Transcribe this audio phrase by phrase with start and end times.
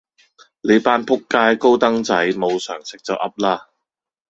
[0.61, 3.69] 你班仆街高登仔無常識就噏啦